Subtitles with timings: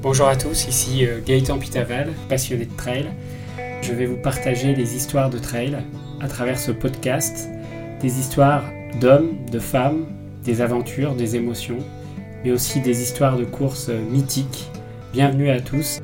[0.00, 3.06] Bonjour à tous, ici euh, Gaëtan Pitaval, passionné de trail.
[3.82, 5.76] Je vais vous partager les histoires de trail
[6.20, 7.48] à travers ce podcast,
[8.00, 8.62] des histoires
[9.00, 10.06] d'hommes, de femmes,
[10.44, 11.78] des aventures, des émotions,
[12.44, 14.70] mais aussi des histoires de courses mythiques.
[15.12, 15.98] Bienvenue à tous.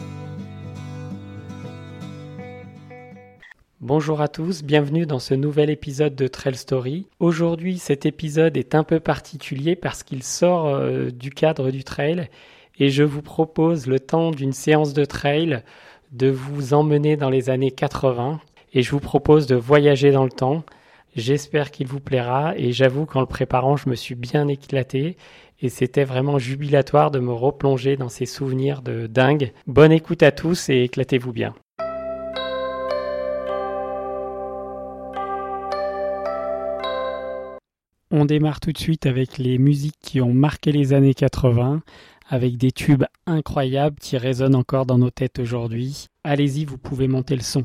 [3.81, 7.07] Bonjour à tous, bienvenue dans ce nouvel épisode de Trail Story.
[7.21, 12.29] Aujourd'hui, cet épisode est un peu particulier parce qu'il sort euh, du cadre du trail
[12.79, 15.63] et je vous propose le temps d'une séance de trail
[16.13, 18.41] de vous emmener dans les années 80
[18.73, 20.65] et je vous propose de voyager dans le temps.
[21.17, 25.17] J'espère qu'il vous plaira et j'avoue qu'en le préparant je me suis bien éclaté
[25.61, 29.53] et c'était vraiment jubilatoire de me replonger dans ces souvenirs de dingue.
[29.67, 31.54] Bonne écoute à tous et éclatez-vous bien.
[38.17, 41.83] On démarre tout de suite avec les musiques qui ont marqué les années 80
[42.28, 46.07] avec des tubes incroyables qui résonnent encore dans nos têtes aujourd'hui.
[46.23, 47.65] Allez-y, vous pouvez monter le son.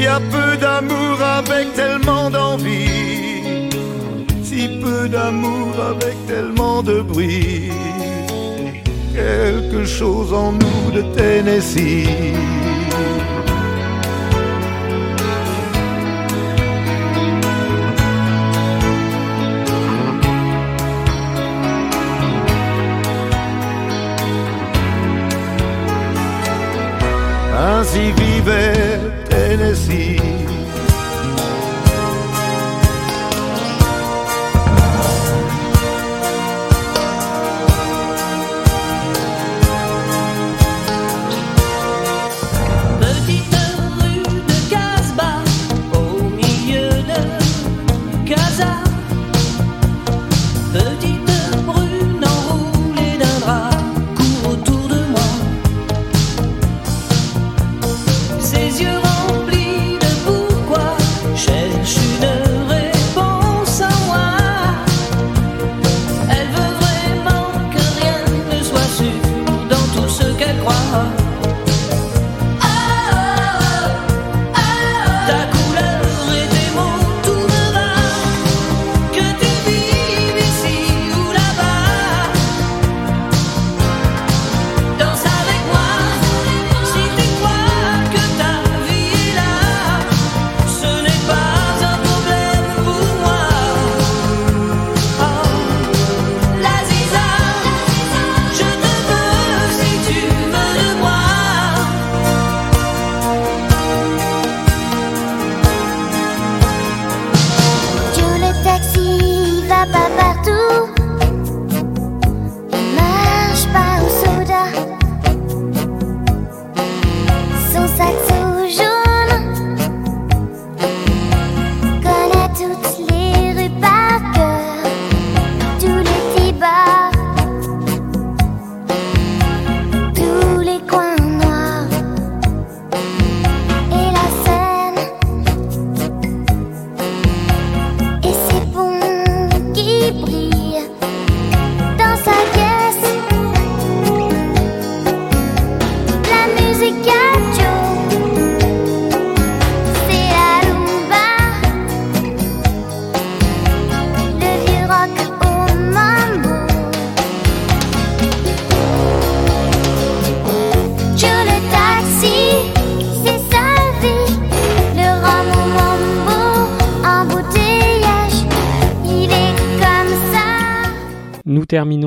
[0.00, 3.32] Il y a peu d'amour avec tellement d'envie,
[4.44, 7.72] si peu d'amour avec tellement de bruit,
[9.12, 12.06] quelque chose en nous de Tennessee.
[27.58, 28.77] Ainsi vivait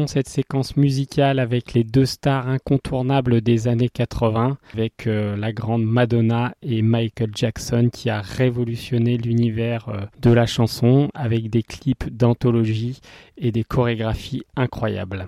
[0.07, 5.83] cette séquence musicale avec les deux stars incontournables des années 80, avec euh, la grande
[5.83, 12.09] Madonna et Michael Jackson qui a révolutionné l'univers euh, de la chanson avec des clips
[12.09, 13.01] d'anthologie
[13.37, 15.27] et des chorégraphies incroyables.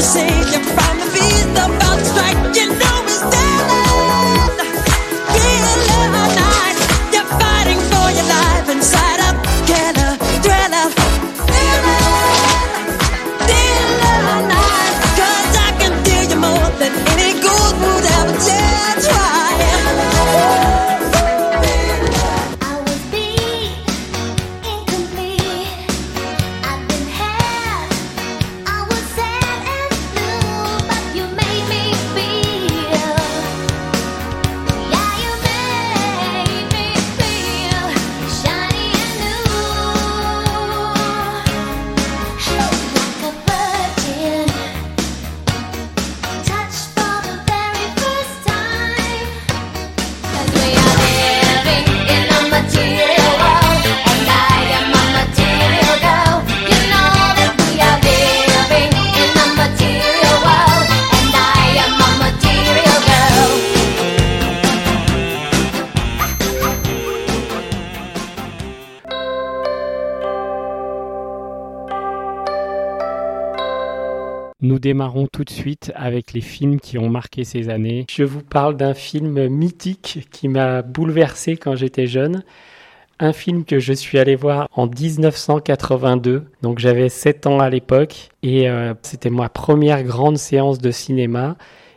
[0.00, 1.89] to save you from the beast
[74.62, 78.04] Nous démarrons tout de suite avec les films qui ont marqué ces années.
[78.10, 82.42] Je vous parle d'un film mythique qui m'a bouleversé quand j'étais jeune.
[83.18, 88.30] Un film que je suis allé voir en 1982, donc j'avais 7 ans à l'époque,
[88.42, 91.56] et euh, c'était ma première grande séance de cinéma.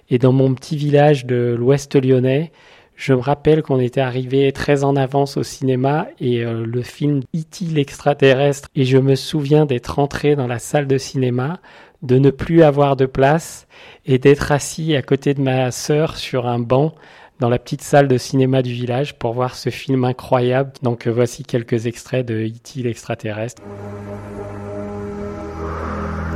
[0.09, 2.51] Et dans mon petit village de l'ouest lyonnais,
[2.95, 7.21] je me rappelle qu'on était arrivé très en avance au cinéma et euh, le film
[7.35, 7.65] E.T.
[7.73, 11.59] l'extraterrestre et je me souviens d'être entré dans la salle de cinéma,
[12.03, 13.65] de ne plus avoir de place
[14.05, 16.93] et d'être assis à côté de ma sœur sur un banc
[17.39, 20.71] dans la petite salle de cinéma du village pour voir ce film incroyable.
[20.81, 22.83] Donc euh, voici quelques extraits de E.T.
[22.83, 23.61] l'extraterrestre.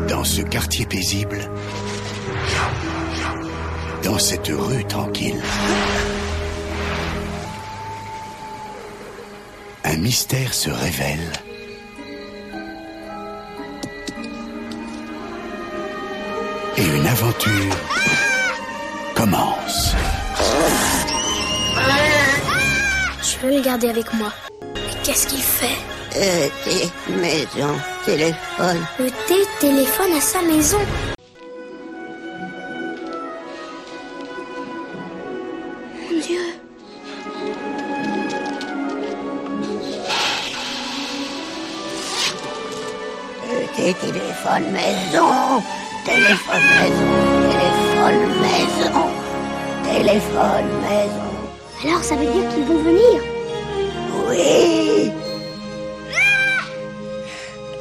[0.09, 1.39] Dans ce quartier paisible,
[4.03, 5.41] dans cette rue tranquille,
[9.83, 11.46] un mystère se révèle.
[16.87, 17.75] Et une aventure
[19.13, 19.93] commence.
[23.21, 24.31] Je veux le garder avec moi.
[24.73, 25.75] Mais qu'est-ce qu'il fait?
[26.15, 26.47] Euh,
[27.21, 27.73] maison,
[28.05, 28.85] téléphone.
[28.99, 30.79] Le thé téléphone à sa maison.
[36.09, 36.39] Mon Dieu.
[43.45, 45.26] Euh, thé, téléphone, maison.
[46.07, 47.09] Téléphone, maison.
[47.51, 49.07] Téléphone, maison.
[49.83, 51.29] Téléphone, maison.
[51.83, 53.21] Alors ça veut dire qu'ils vont venir
[54.29, 55.11] Oui.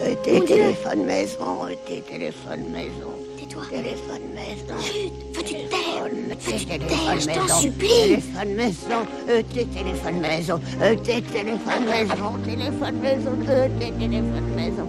[0.02, 0.44] Euh, Dieu.
[0.44, 1.38] téléphone, maison.
[1.70, 3.12] Euh, thé, téléphone, maison.
[3.38, 3.62] Tais-toi.
[3.70, 4.82] Téléphone, maison.
[4.82, 7.60] Chut, veux-tu te taire Veux-tu te téléphone, taire, je t'en maison.
[7.60, 13.92] supplie Téléphone maison, euh, t'es téléphone maison, euh, t'es téléphone maison, téléphone maison, euh, t'es
[13.92, 14.88] téléphone maison.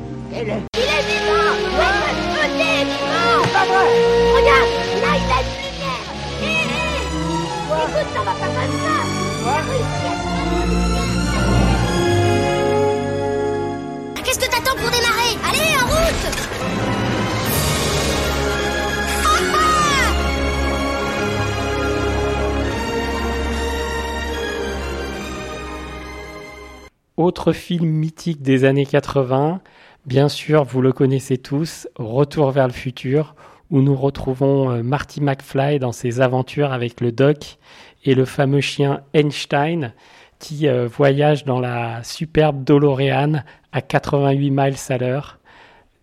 [27.17, 29.59] Autre film mythique des années 80,
[30.05, 33.33] bien sûr, vous le connaissez tous, Retour vers le futur,
[33.71, 37.57] où nous retrouvons euh, Marty McFly dans ses aventures avec le doc
[38.05, 39.93] et le fameux chien Einstein
[40.37, 45.39] qui euh, voyage dans la superbe DeLorean à 88 miles à l'heure.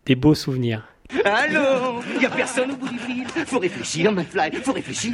[0.07, 0.83] Des beaux souvenirs.
[1.25, 2.01] Allô?
[2.21, 5.13] Y a personne au bout du fil Faut réfléchir, McFly, faut réfléchir.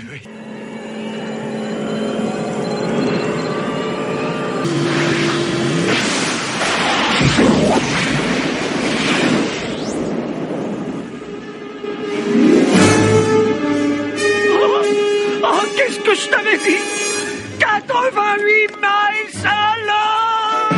[15.90, 16.78] Qu'est-ce que je t'avais dit?
[17.58, 20.70] 88 miles à l'heure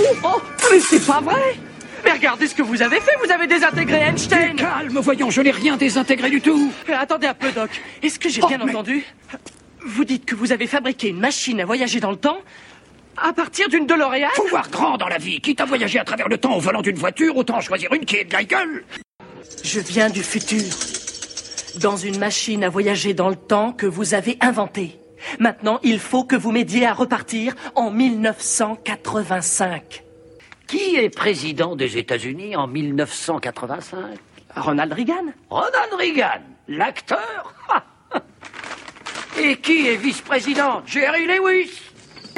[0.00, 0.42] Oh, oh,
[0.72, 1.56] mais c'est pas vrai
[2.04, 5.50] Mais regardez ce que vous avez fait, vous avez désintégré Einstein Calme, voyons, je n'ai
[5.50, 6.72] rien désintégré du tout.
[6.88, 7.70] Euh, Attendez un peu, Doc.
[8.02, 9.04] Est-ce que j'ai Oh, bien mais- entendu?
[9.84, 12.38] Vous dites que vous avez fabriqué une machine à voyager dans le temps
[13.16, 14.28] à partir d'une DeLorean?
[14.34, 15.40] Faut voir grand dans la vie.
[15.40, 18.16] Quitte à voyager à travers le temps au volant d'une voiture, autant choisir une qui
[18.16, 18.84] est de la gueule.
[19.64, 20.62] Je viens du futur.
[21.80, 24.98] Dans une machine à voyager dans le temps que vous avez inventée.
[25.38, 30.04] Maintenant, il faut que vous m'aidiez à repartir en 1985.
[30.66, 33.98] Qui est président des États-Unis en 1985
[34.56, 35.26] Ronald Reagan.
[35.50, 37.54] Ronald Reagan, l'acteur?
[39.40, 40.82] Et qui est vice-président?
[40.84, 41.87] Jerry Lewis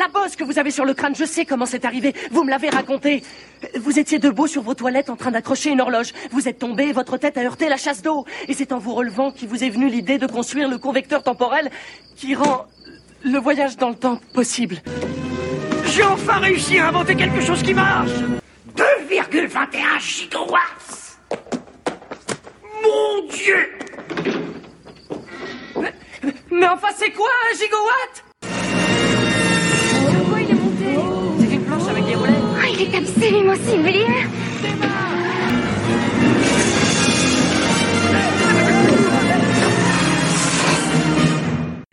[0.01, 2.15] La bosse que vous avez sur le crâne, je sais comment c'est arrivé.
[2.31, 3.23] Vous me l'avez raconté.
[3.79, 6.15] Vous étiez debout sur vos toilettes en train d'accrocher une horloge.
[6.31, 8.25] Vous êtes tombé et votre tête a heurté la chasse d'eau.
[8.49, 11.71] Et c'est en vous relevant qu'il vous est venu l'idée de construire le convecteur temporel
[12.17, 12.65] qui rend
[13.25, 14.77] le voyage dans le temps possible.
[15.85, 18.13] J'ai enfin réussi à inventer quelque chose qui marche
[18.79, 21.19] 2,21 gigawatts
[22.83, 23.69] Mon Dieu
[26.51, 28.30] Mais enfin, c'est quoi un gigawatt?
[30.81, 32.33] C'est une planche avec des roulets.
[32.59, 34.31] Ah, il est absolument sublime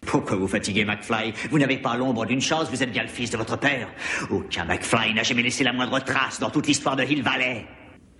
[0.06, 1.34] Pourquoi vous fatiguez McFly?
[1.52, 3.89] Vous n'avez pas l'ombre d'une chose, vous êtes bien le fils de votre père.
[4.30, 7.65] Aucun McFly n'a jamais laissé la moindre trace dans toute l'histoire de Hill Valley.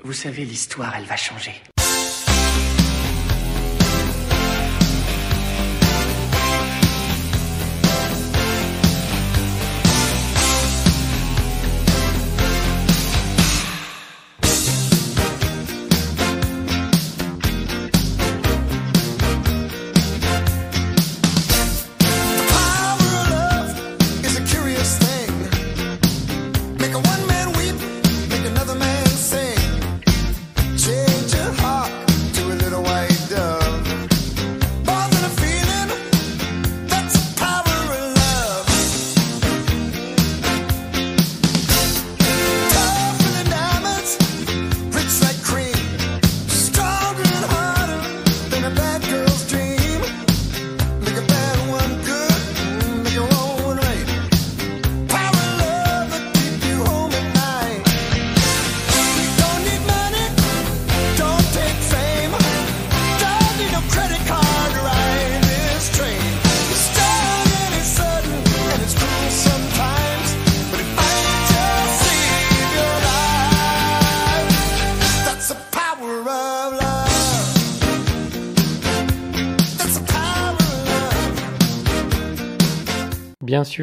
[0.04, 1.54] Vous savez, l'histoire, elle va changer.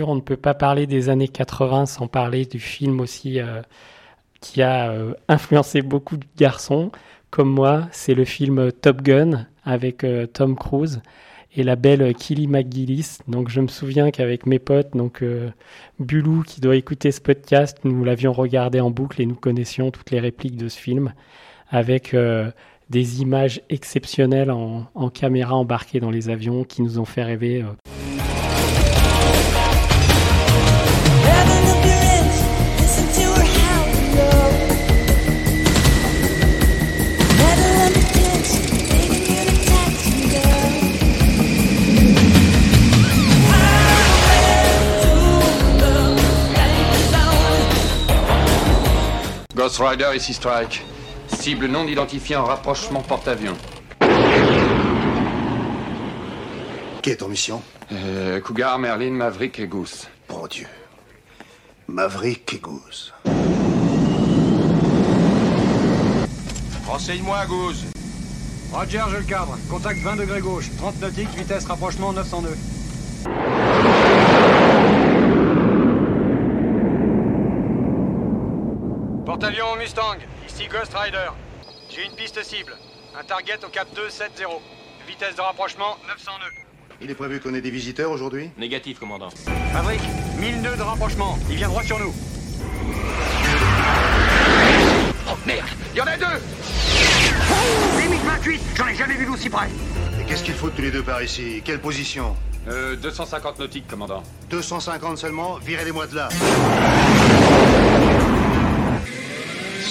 [0.02, 3.62] On ne peut pas parler des années 80 sans parler du film aussi euh,
[4.40, 6.90] qui a euh, influencé beaucoup de garçons
[7.30, 7.88] comme moi.
[7.92, 11.00] C'est le film Top Gun avec euh, Tom Cruise
[11.56, 13.18] et la belle Killy McGillis.
[13.28, 15.50] Donc je me souviens qu'avec mes potes, donc euh,
[15.98, 20.10] Bulou qui doit écouter ce podcast, nous l'avions regardé en boucle et nous connaissions toutes
[20.10, 21.12] les répliques de ce film
[21.70, 22.50] avec euh,
[22.90, 27.62] des images exceptionnelles en, caméra embarquées dans les avions qui nous ont fait rêver.
[27.62, 27.93] euh,
[49.76, 50.84] Ghost Rider, ici Strike.
[51.26, 53.56] Cible non identifiée en rapprochement porte-avions.
[57.02, 57.60] Quelle est ton mission
[57.90, 60.06] Euh, Cougar, Merlin, Maverick et Goose.
[60.28, 60.68] Bon Dieu.
[61.88, 63.12] Maverick et Goose.
[66.86, 67.84] Renseigne-moi, Goose.
[68.72, 69.58] Roger, je le cadre.
[69.68, 70.70] Contact 20 degrés gauche.
[70.78, 72.58] 30 nautiques, vitesse rapprochement 900 nœuds.
[79.34, 81.28] Porte-avions Mustang, ici Ghost Rider.
[81.88, 82.72] J'ai une piste cible.
[83.16, 84.44] Un target au cap 270.
[85.06, 86.96] Vitesse de rapprochement 900 nœuds.
[87.00, 89.28] Il est prévu qu'on ait des visiteurs aujourd'hui Négatif, commandant.
[89.72, 90.00] Maverick,
[90.40, 91.38] 1000 nœuds de rapprochement.
[91.48, 92.12] Il vient droit sur nous.
[95.28, 96.40] Oh merde, il y en a deux
[98.00, 99.68] Limite 28, j'en ai jamais vu d'aussi près.
[100.20, 101.62] Et qu'est-ce qu'il faut tous les deux par ici?
[101.64, 102.34] Quelle position?
[102.66, 104.24] Euh, 250 nautiques, commandant.
[104.50, 106.28] 250 seulement Virez-les-moi de là.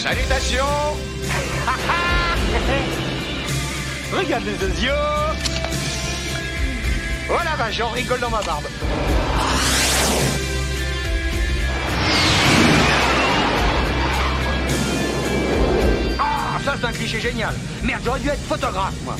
[0.03, 0.97] Salutations
[4.11, 4.91] Regarde les deux yeux
[7.29, 8.65] Oh la vache, j'en rigole dans ma barbe
[16.19, 17.55] Ah, ça c'est un cliché génial.
[17.81, 19.15] Merde, j'aurais dû être photographe, moi.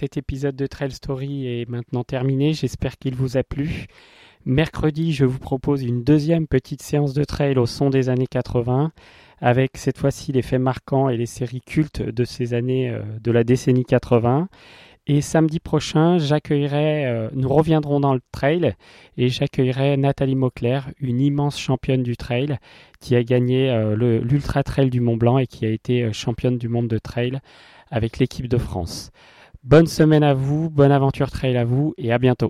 [0.00, 2.54] Cet épisode de Trail Story est maintenant terminé.
[2.54, 3.84] J'espère qu'il vous a plu.
[4.46, 8.92] Mercredi, je vous propose une deuxième petite séance de trail au son des années 80,
[9.42, 13.30] avec cette fois-ci les faits marquants et les séries cultes de ces années euh, de
[13.30, 14.48] la décennie 80.
[15.06, 18.74] Et samedi prochain, j'accueillerai, euh, nous reviendrons dans le trail
[19.18, 22.56] et j'accueillerai Nathalie Mauclair, une immense championne du trail
[23.00, 26.70] qui a gagné euh, l'Ultra Trail du Mont Blanc et qui a été championne du
[26.70, 27.38] monde de trail
[27.90, 29.12] avec l'équipe de France.
[29.62, 32.48] Bonne semaine à vous, bonne aventure trail à vous et à bientôt.